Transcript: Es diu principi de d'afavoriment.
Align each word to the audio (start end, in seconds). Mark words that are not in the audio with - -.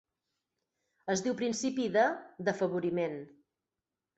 Es 1.15 1.21
diu 1.27 1.35
principi 1.41 1.85
de 1.99 2.07
d'afavoriment. 2.49 3.17